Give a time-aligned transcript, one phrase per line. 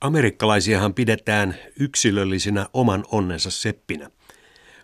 [0.00, 4.10] Amerikkalaisiahan pidetään yksilöllisinä oman onnensa seppinä.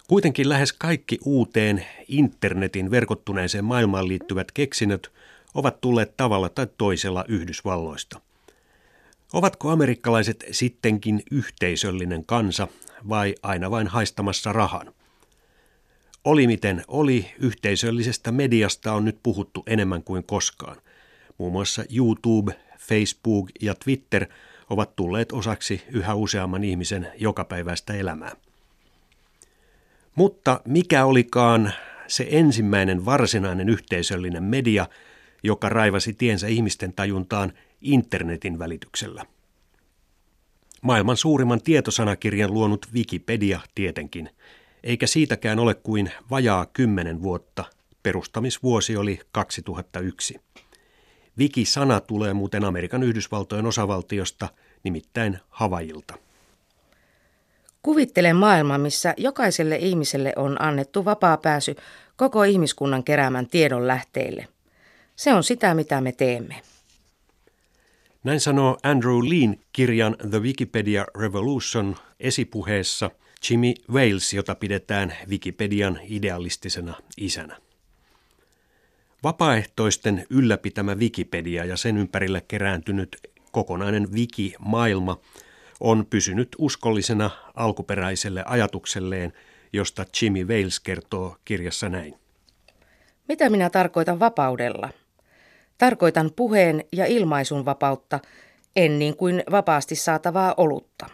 [0.09, 5.13] Kuitenkin lähes kaikki uuteen internetin verkottuneeseen maailmaan liittyvät keksinnöt
[5.55, 8.21] ovat tulleet tavalla tai toisella Yhdysvalloista.
[9.33, 12.69] Ovatko amerikkalaiset sittenkin yhteisöllinen kansa
[13.09, 14.95] vai aina vain haistamassa rahan?
[16.25, 20.77] Oli miten oli, yhteisöllisestä mediasta on nyt puhuttu enemmän kuin koskaan.
[21.39, 24.27] Muun muassa YouTube, Facebook ja Twitter
[24.71, 28.33] ovat tulleet osaksi yhä useamman ihmisen jokapäiväistä elämää.
[30.15, 31.73] Mutta mikä olikaan
[32.07, 34.89] se ensimmäinen varsinainen yhteisöllinen media,
[35.43, 39.27] joka raivasi tiensä ihmisten tajuntaan internetin välityksellä?
[40.83, 44.31] Maailman suurimman tietosanakirjan luonut Wikipedia tietenkin,
[44.85, 47.65] eikä siitäkään ole kuin vajaa kymmenen vuotta.
[48.03, 50.41] Perustamisvuosi oli 2001.
[51.39, 54.49] Wiki-sana tulee muuten Amerikan Yhdysvaltojen osavaltiosta,
[54.83, 56.15] nimittäin Havajilta.
[57.83, 61.77] Kuvittele maailma, missä jokaiselle ihmiselle on annettu vapaa pääsy
[62.17, 64.49] koko ihmiskunnan keräämän tiedon lähteille.
[65.17, 66.63] Se on sitä, mitä me teemme.
[68.25, 73.11] Näin sanoo Andrew Lean kirjan The Wikipedia Revolution esipuheessa
[73.51, 77.57] Jimmy Wales, jota pidetään Wikipedian idealistisena isänä.
[79.27, 83.17] Vapaaehtoisten ylläpitämä Wikipedia ja sen ympärillä kerääntynyt
[83.53, 85.21] kokonainen wiki-maailma
[85.81, 89.33] on pysynyt uskollisena alkuperäiselle ajatukselleen,
[89.73, 92.15] josta Jimmy Wales kertoo kirjassa näin.
[93.29, 94.91] Mitä minä tarkoitan vapaudella?
[95.79, 98.21] Tarkoitan puheen ja ilmaisun vapautta,
[98.77, 101.07] en niin kuin vapaasti saatavaa olutta.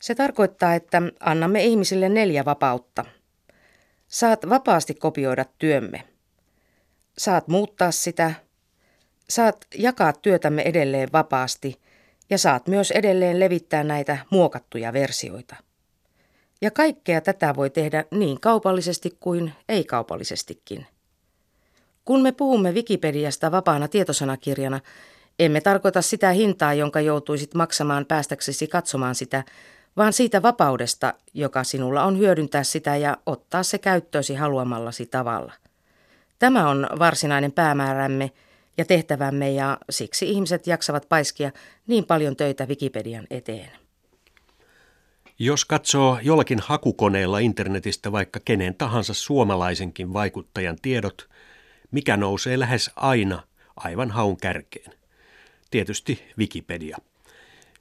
[0.00, 3.04] Se tarkoittaa, että annamme ihmisille neljä vapautta.
[4.06, 6.15] Saat vapaasti kopioida työmme.
[7.18, 8.34] Saat muuttaa sitä.
[9.28, 11.80] Saat jakaa työtämme edelleen vapaasti
[12.30, 15.56] ja saat myös edelleen levittää näitä muokattuja versioita.
[16.60, 20.86] Ja kaikkea tätä voi tehdä niin kaupallisesti kuin ei-kaupallisestikin.
[22.04, 24.80] Kun me puhumme Wikipediasta vapaana tietosanakirjana,
[25.38, 29.44] emme tarkoita sitä hintaa, jonka joutuisit maksamaan päästäksesi katsomaan sitä,
[29.96, 35.52] vaan siitä vapaudesta, joka sinulla on hyödyntää sitä ja ottaa se käyttöösi haluamallasi tavalla.
[36.38, 38.30] Tämä on varsinainen päämäärämme
[38.78, 41.50] ja tehtävämme ja siksi ihmiset jaksavat paiskia
[41.86, 43.70] niin paljon töitä Wikipedian eteen.
[45.38, 51.28] Jos katsoo jollakin hakukoneella internetistä vaikka kenen tahansa suomalaisenkin vaikuttajan tiedot,
[51.90, 53.42] mikä nousee lähes aina
[53.76, 54.92] aivan haun kärkeen?
[55.70, 56.96] Tietysti Wikipedia.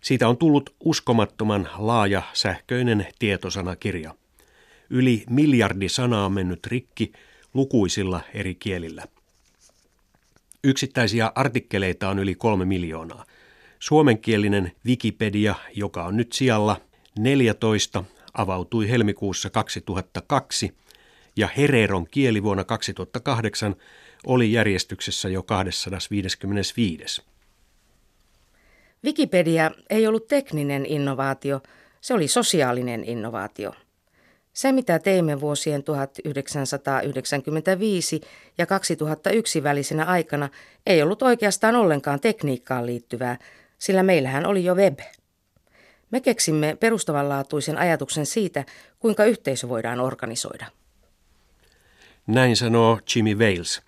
[0.02, 4.16] Siitä on tullut uskomattoman laaja sähköinen tietosanakirja.
[4.90, 7.12] Yli miljardi sanaa mennyt rikki
[7.56, 9.04] lukuisilla eri kielillä.
[10.64, 13.26] Yksittäisiä artikkeleita on yli kolme miljoonaa.
[13.80, 16.82] Suomenkielinen Wikipedia, joka on nyt sijalla
[17.20, 20.78] 14, avautui helmikuussa 2002
[21.38, 23.76] ja Hereron kieli vuonna 2008
[24.26, 27.24] oli järjestyksessä jo 255.
[29.04, 31.62] Wikipedia ei ollut tekninen innovaatio,
[32.02, 33.74] se oli sosiaalinen innovaatio.
[34.56, 38.22] Se, mitä teimme vuosien 1995
[38.58, 40.50] ja 2001 välisenä aikana,
[40.86, 43.38] ei ollut oikeastaan ollenkaan tekniikkaan liittyvää,
[43.78, 45.00] sillä meillähän oli jo web.
[46.12, 48.66] Me keksimme perustavanlaatuisen ajatuksen siitä,
[49.00, 50.66] kuinka yhteisö voidaan organisoida.
[52.28, 53.82] Näin sanoo Jimmy Wales.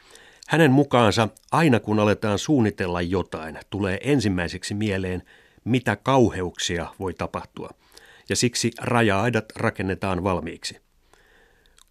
[0.47, 5.23] Hänen mukaansa aina kun aletaan suunnitella jotain, tulee ensimmäiseksi mieleen,
[5.63, 7.69] mitä kauheuksia voi tapahtua.
[8.29, 10.77] Ja siksi raja-aidat rakennetaan valmiiksi.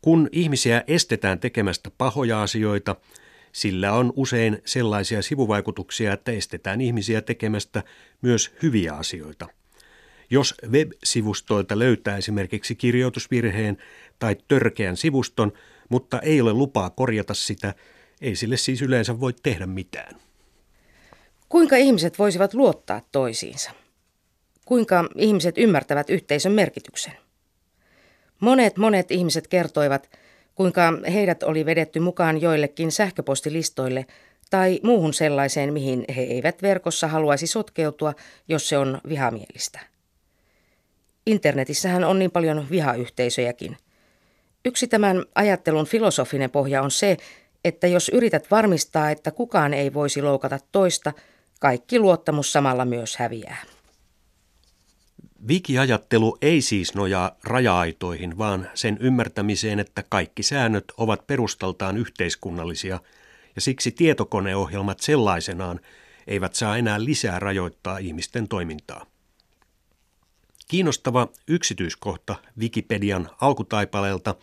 [0.02, 2.97] Kun ihmisiä estetään tekemästä pahoja asioita,
[3.52, 7.82] sillä on usein sellaisia sivuvaikutuksia, että estetään ihmisiä tekemästä
[8.22, 9.47] myös hyviä asioita.
[10.30, 13.78] Jos web-sivustoilta löytää esimerkiksi kirjoitusvirheen
[14.18, 15.53] tai törkeän sivuston,
[15.88, 17.74] mutta ei ole lupaa korjata sitä,
[18.20, 20.16] ei sille siis yleensä voi tehdä mitään.
[21.48, 23.85] Kuinka ihmiset voisivat luottaa toisiinsa?
[24.66, 27.13] Kuinka ihmiset ymmärtävät yhteisön merkityksen?
[28.41, 30.10] Monet monet ihmiset kertoivat,
[30.54, 34.07] kuinka heidät oli vedetty mukaan joillekin sähköpostilistoille
[34.51, 38.15] tai muuhun sellaiseen, mihin he eivät verkossa haluaisi sotkeutua,
[38.48, 39.80] jos se on vihamielistä.
[41.27, 43.77] Internetissähän on niin paljon vihayhteisöjäkin.
[44.65, 47.16] Yksi tämän ajattelun filosofinen pohja on se,
[47.65, 51.12] että jos yrität varmistaa, että kukaan ei voisi loukata toista,
[51.60, 53.75] kaikki luottamus samalla myös häviää.
[55.48, 63.00] Vikiajattelu ei siis nojaa raja-aitoihin, vaan sen ymmärtämiseen, että kaikki säännöt ovat perustaltaan yhteiskunnallisia,
[63.54, 65.80] ja siksi tietokoneohjelmat sellaisenaan
[66.27, 69.06] eivät saa enää lisää rajoittaa ihmisten toimintaa.
[70.68, 74.34] Kiinnostava yksityiskohta Wikipedian alkutaipaleelta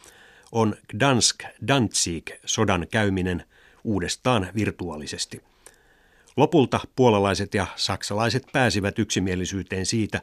[0.51, 3.45] on Gdansk Danzig sodan käyminen
[3.83, 5.41] uudestaan virtuaalisesti.
[6.37, 10.21] Lopulta puolalaiset ja saksalaiset pääsivät yksimielisyyteen siitä,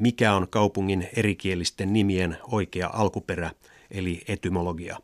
[0.00, 3.50] mikä on kaupungin erikielisten nimien oikea alkuperä,
[3.90, 4.98] eli etymologia.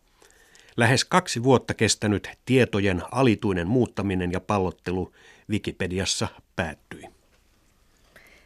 [0.76, 5.12] Lähes kaksi vuotta kestänyt tietojen alituinen muuttaminen ja pallottelu
[5.50, 7.02] Wikipediassa päättyi.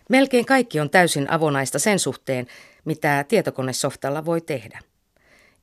[0.09, 2.47] Melkein kaikki on täysin avonaista sen suhteen,
[2.85, 4.81] mitä tietokonesoftalla voi tehdä.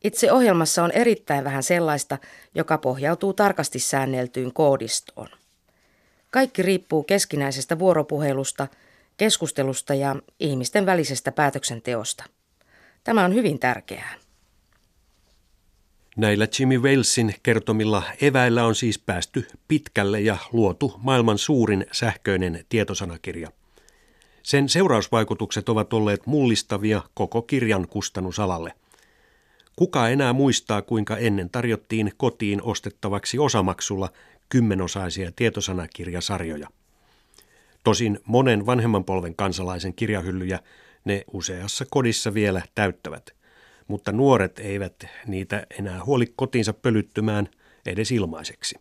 [0.03, 2.17] Itse ohjelmassa on erittäin vähän sellaista,
[2.55, 5.29] joka pohjautuu tarkasti säänneltyyn koodistoon.
[6.31, 8.67] Kaikki riippuu keskinäisestä vuoropuhelusta,
[9.17, 12.23] keskustelusta ja ihmisten välisestä päätöksenteosta.
[13.03, 14.15] Tämä on hyvin tärkeää.
[16.17, 23.51] Näillä Jimmy Walesin kertomilla eväillä on siis päästy pitkälle ja luotu maailman suurin sähköinen tietosanakirja.
[24.43, 28.73] Sen seurausvaikutukset ovat olleet mullistavia koko kirjan kustannusalalle.
[29.75, 34.09] Kuka enää muistaa, kuinka ennen tarjottiin kotiin ostettavaksi osamaksulla
[34.49, 36.69] kymmenosaisia tietosanakirjasarjoja.
[37.87, 40.59] Tosin monen vanhemman polven kansalaisen kirjahyllyjä
[41.05, 43.33] ne useassa kodissa vielä täyttävät,
[43.87, 44.93] mutta nuoret eivät
[45.27, 47.49] niitä enää huoli kotiinsa pölyttymään
[47.85, 48.75] edes ilmaiseksi.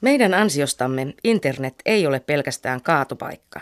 [0.00, 3.60] Meidän ansiostamme internet ei ole pelkästään kaatopaikka.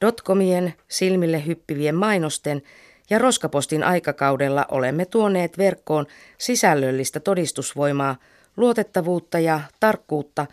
[0.00, 2.62] Dotcomien, silmille hyppivien mainosten
[3.10, 6.06] ja roskapostin aikakaudella olemme tuoneet verkkoon
[6.38, 8.16] sisällöllistä todistusvoimaa,
[8.56, 10.46] luotettavuutta ja tarkkuutta,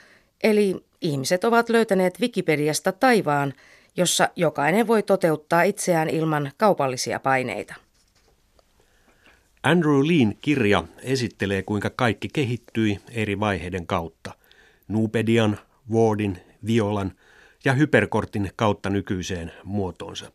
[0.43, 3.53] eli ihmiset ovat löytäneet Wikipediasta taivaan,
[3.97, 7.75] jossa jokainen voi toteuttaa itseään ilman kaupallisia paineita.
[9.63, 14.31] Andrew Leen kirja esittelee, kuinka kaikki kehittyi eri vaiheiden kautta.
[14.87, 15.59] Nupedian,
[15.91, 17.11] Wordin, Violan
[17.65, 20.31] ja Hyperkortin kautta nykyiseen muotoonsa.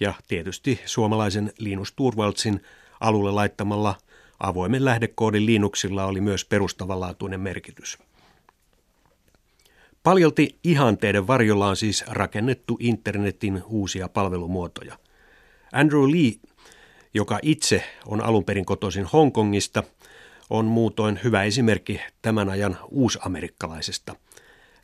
[0.00, 2.62] Ja tietysti suomalaisen Linus Turvaldsin
[3.00, 3.94] alulle laittamalla
[4.40, 7.98] avoimen lähdekoodin Linuxilla oli myös perustavanlaatuinen merkitys.
[10.06, 14.98] Paljolti ihanteiden varjolla on siis rakennettu internetin uusia palvelumuotoja.
[15.72, 16.32] Andrew Lee,
[17.14, 19.82] joka itse on alun perin kotoisin Hongkongista,
[20.50, 24.14] on muutoin hyvä esimerkki tämän ajan uusamerikkalaisesta.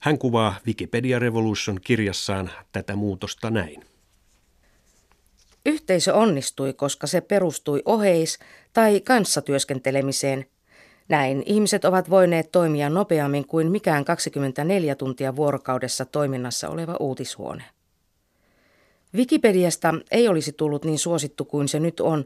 [0.00, 3.84] Hän kuvaa Wikipedia Revolution kirjassaan tätä muutosta näin.
[5.66, 8.38] Yhteisö onnistui, koska se perustui oheis-
[8.72, 10.46] tai kanssatyöskentelemiseen
[11.12, 17.64] näin ihmiset ovat voineet toimia nopeammin kuin mikään 24 tuntia vuorokaudessa toiminnassa oleva uutishuone.
[19.14, 22.24] Wikipediasta ei olisi tullut niin suosittu kuin se nyt on,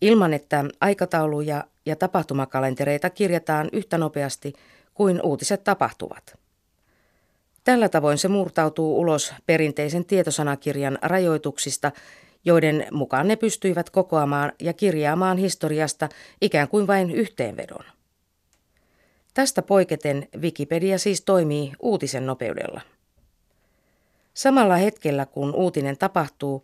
[0.00, 4.52] ilman että aikatauluja ja tapahtumakalentereita kirjataan yhtä nopeasti
[4.94, 6.38] kuin uutiset tapahtuvat.
[7.64, 11.92] Tällä tavoin se murtautuu ulos perinteisen tietosanakirjan rajoituksista,
[12.44, 16.08] joiden mukaan ne pystyivät kokoamaan ja kirjaamaan historiasta
[16.40, 17.95] ikään kuin vain yhteenvedon.
[19.36, 22.80] Tästä poiketen Wikipedia siis toimii uutisen nopeudella.
[24.34, 26.62] Samalla hetkellä kun uutinen tapahtuu,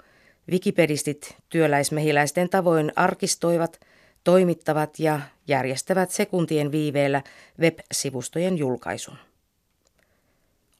[0.51, 3.81] wikipedistit työläismehiläisten tavoin arkistoivat,
[4.25, 7.23] toimittavat ja järjestävät sekuntien viiveellä
[7.61, 9.17] web-sivustojen julkaisun.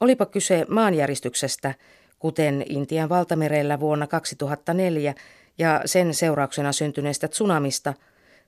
[0.01, 1.75] Olipa kyse maanjäristyksestä,
[2.19, 5.15] kuten Intian valtamerellä vuonna 2004
[5.59, 7.95] ja sen seurauksena syntyneestä tsunamista,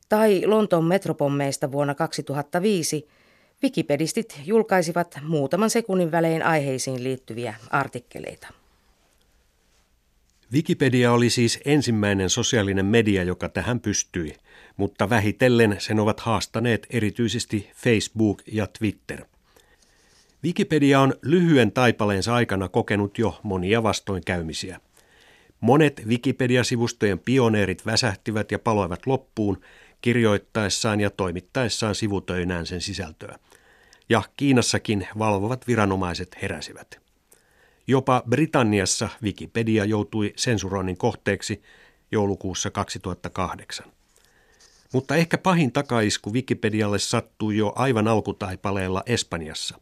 [0.08, 3.08] tai Lontoon metropommeista vuonna 2005,
[3.62, 8.48] Wikipedistit julkaisivat muutaman sekunnin välein aiheisiin liittyviä artikkeleita.
[10.52, 14.36] Wikipedia oli siis ensimmäinen sosiaalinen media, joka tähän pystyi,
[14.76, 19.24] mutta vähitellen sen ovat haastaneet erityisesti Facebook ja Twitter.
[20.44, 24.80] Wikipedia on lyhyen taipaleensa aikana kokenut jo monia vastoinkäymisiä.
[25.60, 29.60] Monet Wikipedia-sivustojen pioneerit väsähtivät ja paloivat loppuun
[30.00, 33.38] kirjoittaessaan ja toimittaessaan sivutöinään sen sisältöä
[34.08, 37.00] ja Kiinassakin valvovat viranomaiset heräsivät.
[37.86, 41.62] Jopa Britanniassa Wikipedia joutui sensuroinnin kohteeksi
[42.12, 43.86] joulukuussa 2008.
[44.92, 49.80] Mutta ehkä pahin takaisku Wikipedialle sattui jo aivan alkutaipaleella Espanjassa.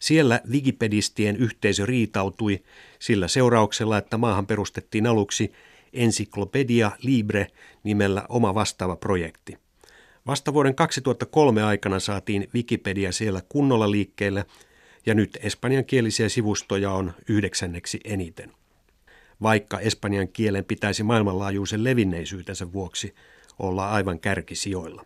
[0.00, 2.62] Siellä Wikipedistien yhteisö riitautui
[2.98, 5.52] sillä seurauksella, että maahan perustettiin aluksi
[5.92, 7.46] Encyclopedia Libre
[7.82, 9.58] nimellä oma vastaava projekti.
[10.26, 14.44] Vasta vuoden 2003 aikana saatiin Wikipedia siellä kunnolla liikkeelle
[15.06, 18.52] ja nyt espanjankielisiä sivustoja on yhdeksänneksi eniten.
[19.42, 23.14] Vaikka espanjan kielen pitäisi maailmanlaajuisen levinneisyytensä vuoksi
[23.58, 25.04] olla aivan kärkisijoilla.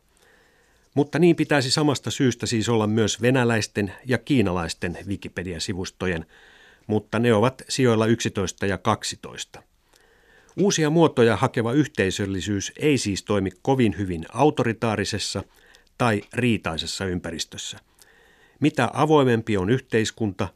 [0.94, 6.26] Mutta niin pitäisi samasta syystä siis olla myös venäläisten ja kiinalaisten Wikipedia-sivustojen,
[6.86, 9.62] mutta ne ovat sijoilla 11 ja 12.
[10.60, 15.42] Uusia muotoja hakeva yhteisöllisyys ei siis toimi kovin hyvin autoritaarisessa
[15.98, 17.78] tai riitaisessa ympäristössä.
[18.60, 20.48] Mitä avoimempi on yhteiskunta,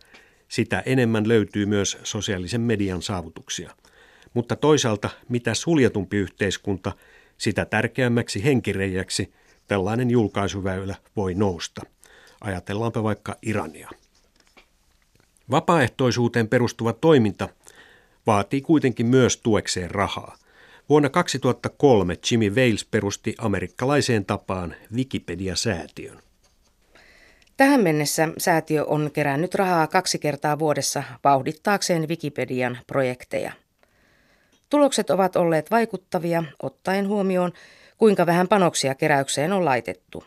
[0.49, 3.71] sitä enemmän löytyy myös sosiaalisen median saavutuksia.
[4.35, 6.93] Mutta toisaalta mitä suljetumpi yhteiskunta,
[7.39, 9.33] sitä tärkeämmäksi henkireijäksi
[9.67, 11.83] tällainen julkaisuväylä voi nousta.
[12.41, 13.91] Ajatellaanpa vaikka Irania.
[15.51, 17.49] Vapaaehtoisuuteen perustuva toiminta
[18.27, 20.37] vaatii kuitenkin myös tuekseen rahaa.
[20.89, 26.19] Vuonna 2003 Jimmy Wales perusti amerikkalaiseen tapaan Wikipedia-säätiön.
[27.57, 33.53] Tähän mennessä säätiö on kerännyt rahaa kaksi kertaa vuodessa vauhdittaakseen Wikipedian projekteja.
[34.71, 37.53] Tulokset ovat olleet vaikuttavia, ottaen huomioon,
[37.99, 40.25] kuinka vähän panoksia keräykseen on laitettu.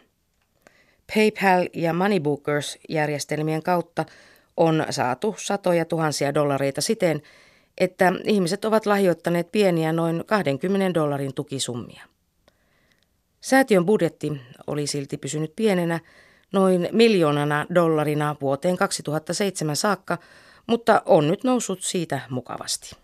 [1.15, 4.05] PayPal ja Moneybookers järjestelmien kautta
[4.57, 7.21] on saatu satoja tuhansia dollareita siten,
[7.77, 12.03] että ihmiset ovat lahjoittaneet pieniä noin 20 dollarin tukisummia.
[13.41, 15.99] Säätiön budjetti oli silti pysynyt pienenä,
[16.53, 20.17] noin miljoonana dollarina vuoteen 2007 saakka,
[20.67, 22.95] mutta on nyt noussut siitä mukavasti.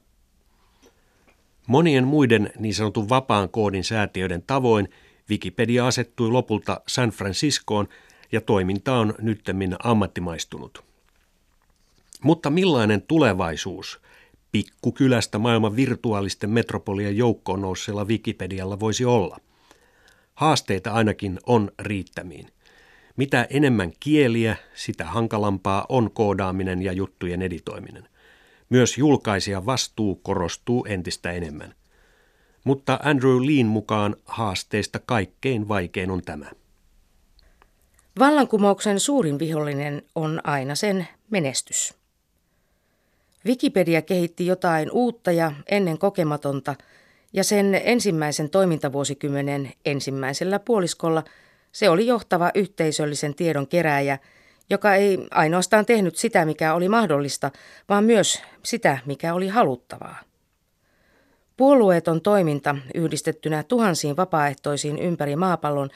[1.68, 4.90] Monien muiden niin sanotun vapaan koodin säätiöiden tavoin
[5.30, 7.88] Wikipedia asettui lopulta San Franciscoon
[8.32, 10.84] ja toiminta on nyttemmin ammattimaistunut.
[12.24, 14.02] Mutta millainen tulevaisuus
[14.52, 19.38] pikkukylästä maailman virtuaalisten metropolien joukkoon nousseella Wikipedialla voisi olla?
[20.36, 22.48] Haasteita ainakin on riittämiin.
[23.18, 28.08] Mitä enemmän kieliä, sitä hankalampaa on koodaaminen ja juttujen editoiminen.
[28.70, 31.74] Myös julkaisijan vastuu korostuu entistä enemmän.
[32.64, 36.46] Mutta Andrew Leen mukaan haasteista kaikkein vaikein on tämä.
[38.20, 41.99] Vallankumouksen suurin vihollinen on aina sen menestys.
[43.46, 46.76] Wikipedia kehitti jotain uutta ja ennen kokematonta,
[47.34, 51.24] ja sen ensimmäisen toimintavuosikymmenen ensimmäisellä puoliskolla
[51.72, 54.20] se oli johtava yhteisöllisen tiedon kerääjä,
[54.70, 57.52] joka ei ainoastaan tehnyt sitä, mikä oli mahdollista,
[57.90, 60.20] vaan myös sitä, mikä oli haluttavaa.
[61.58, 65.90] Puolueeton toiminta yhdistettynä tuhansiin vapaaehtoisiin ympäri maapallon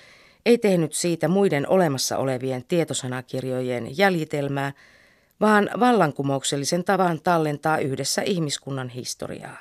[0.46, 4.74] ei tehnyt siitä muiden olemassa olevien tietosanakirjojen jäljitelmää,
[5.42, 9.58] vaan vallankumouksellisen tavan tallentaa yhdessä ihmiskunnan historiaa.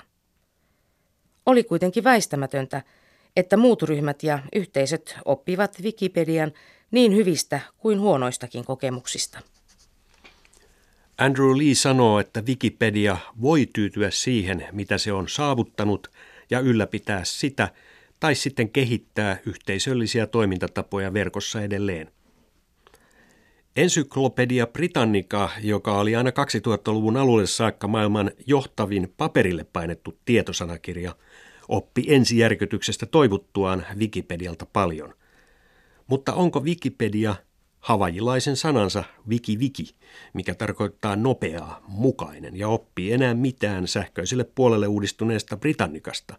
[1.47, 2.83] Oli kuitenkin väistämätöntä,
[3.37, 6.53] että muut ryhmät ja yhteisöt oppivat Wikipedian
[6.91, 9.41] niin hyvistä kuin huonoistakin kokemuksista.
[11.19, 16.11] Andrew Lee sanoo, että Wikipedia voi tyytyä siihen, mitä se on saavuttanut
[16.51, 17.69] ja ylläpitää sitä,
[18.21, 22.13] tai sitten kehittää yhteisöllisiä toimintatapoja verkossa edelleen.
[23.77, 31.17] Ensyklopedia Britannica, joka oli aina 2000-luvun alulle saakka maailman johtavin paperille painettu tietosanakirja,
[31.69, 35.15] oppi ensijärkytyksestä toivuttuaan Wikipedialta paljon.
[36.07, 37.35] Mutta onko Wikipedia
[37.81, 39.95] havajilaisen sanansa wiki-wiki,
[40.35, 46.39] mikä tarkoittaa nopeaa, mukainen ja oppii enää mitään sähköiselle puolelle uudistuneesta Britannikasta?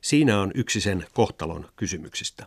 [0.00, 2.46] Siinä on yksi sen kohtalon kysymyksistä.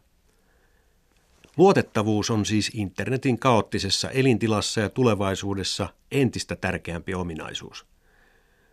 [1.57, 7.85] Luotettavuus on siis internetin kaoottisessa elintilassa ja tulevaisuudessa entistä tärkeämpi ominaisuus.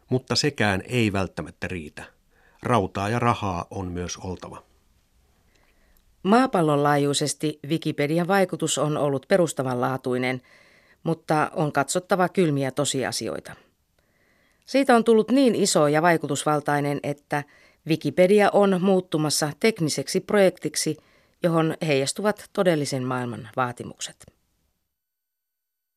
[0.08, 2.04] Mutta sekään ei välttämättä riitä.
[2.62, 4.62] Rautaa ja rahaa on myös oltava.
[6.22, 10.42] Maapallon laajuisesti Wikipedian vaikutus on ollut perustavanlaatuinen,
[11.02, 13.52] mutta on katsottava kylmiä tosiasioita.
[14.66, 17.44] Siitä on tullut niin iso ja vaikutusvaltainen, että
[17.88, 20.96] Wikipedia on muuttumassa tekniseksi projektiksi–
[21.42, 24.26] johon heijastuvat todellisen maailman vaatimukset.